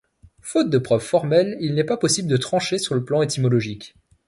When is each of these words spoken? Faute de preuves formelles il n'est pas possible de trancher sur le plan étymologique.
Faute 0.41 0.71
de 0.71 0.79
preuves 0.79 1.03
formelles 1.05 1.55
il 1.61 1.75
n'est 1.75 1.83
pas 1.83 1.95
possible 1.95 2.27
de 2.27 2.35
trancher 2.35 2.79
sur 2.79 2.95
le 2.95 3.03
plan 3.05 3.21
étymologique. 3.21 3.93